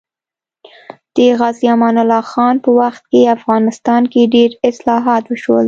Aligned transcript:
د 1.15 1.17
غازي 1.39 1.67
امان 1.75 1.95
الله 2.03 2.23
خان 2.31 2.55
په 2.63 2.69
وخت 2.79 3.03
کې 3.11 3.31
افغانستان 3.37 4.01
کې 4.11 4.31
ډېر 4.35 4.49
اصلاحات 4.69 5.23
وشول 5.27 5.59